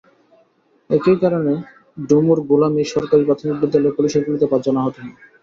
একই 0.89 1.15
কারণে 1.23 1.53
ডুমুর 2.07 2.39
গোলামী 2.49 2.83
সরকারি 2.93 3.23
প্রাথমিক 3.27 3.55
বিদ্যালয়ে 3.61 3.95
পুলিশের 3.97 4.25
গুলিতে 4.25 4.45
পাঁচজন 4.51 4.75
আহত 4.79 4.95
হন। 4.99 5.09